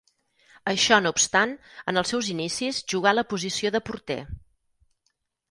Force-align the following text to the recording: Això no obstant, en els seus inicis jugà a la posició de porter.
Això 0.69 0.97
no 1.05 1.11
obstant, 1.15 1.53
en 1.93 2.01
els 2.03 2.13
seus 2.13 2.31
inicis 2.35 2.81
jugà 2.95 3.13
a 3.13 3.15
la 3.19 3.25
posició 3.35 3.75
de 3.77 3.83
porter. 3.93 4.19